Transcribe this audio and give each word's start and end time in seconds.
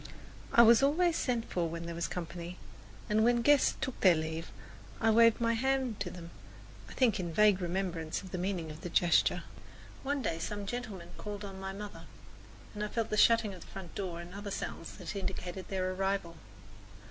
I 0.51 0.63
was 0.63 0.81
always 0.81 1.15
sent 1.15 1.45
for 1.47 1.69
when 1.69 1.85
there 1.85 1.93
was 1.93 2.07
company, 2.07 2.57
and 3.07 3.23
when 3.23 3.35
the 3.35 3.41
guests 3.43 3.75
took 3.79 3.99
their 3.99 4.15
leave, 4.15 4.51
I 4.99 5.11
waved 5.11 5.39
my 5.39 5.53
hand 5.53 5.99
to 5.99 6.09
them, 6.09 6.31
I 6.89 6.93
think 6.93 7.19
with 7.19 7.27
a 7.27 7.31
vague 7.31 7.61
remembrance 7.61 8.23
of 8.23 8.31
the 8.31 8.39
meaning 8.39 8.71
of 8.71 8.81
the 8.81 8.89
gesture. 8.89 9.43
One 10.01 10.23
day 10.23 10.39
some 10.39 10.65
gentlemen 10.65 11.09
called 11.19 11.45
on 11.45 11.59
my 11.59 11.71
mother, 11.71 12.05
and 12.73 12.83
I 12.83 12.87
felt 12.87 13.11
the 13.11 13.15
shutting 13.15 13.53
of 13.53 13.61
the 13.61 13.67
front 13.67 13.93
door 13.93 14.19
and 14.19 14.33
other 14.33 14.49
sounds 14.49 14.93
that 14.97 15.15
indicated 15.15 15.67
their 15.67 15.93
arrival. 15.93 16.35